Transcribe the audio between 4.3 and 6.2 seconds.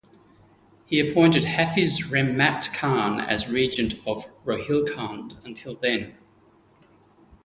Rohilkhand until then.